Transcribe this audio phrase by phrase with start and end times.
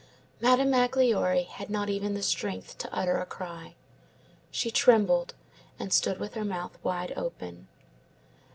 [0.39, 3.75] Madame Magloire had not even the strength to utter a cry.
[4.49, 5.35] She trembled,
[5.77, 7.67] and stood with her mouth wide open.